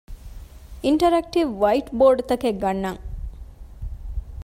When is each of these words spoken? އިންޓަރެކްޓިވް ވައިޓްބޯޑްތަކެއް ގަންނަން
އިންޓަރެކްޓިވް 0.85 1.53
ވައިޓްބޯޑްތަކެއް 1.61 2.59
ގަންނަން 2.63 3.01